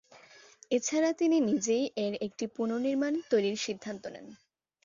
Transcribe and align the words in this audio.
এছাড়া 0.71 1.11
তিনি 1.13 1.37
নিজেই 1.49 1.85
এর 1.97 2.13
একটি 2.27 2.45
পুনর্নির্মাণ 2.55 3.13
তৈরির 3.31 3.57
সিদ্ধান্ত 3.57 4.03
নেন। 4.13 4.27